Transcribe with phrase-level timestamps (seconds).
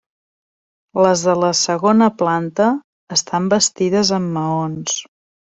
[1.05, 2.71] Les de la segona planta
[3.19, 5.01] estan bastides amb maons.